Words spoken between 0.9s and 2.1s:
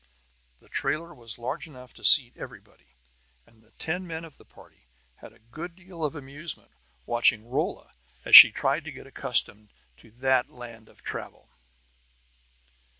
was large enough to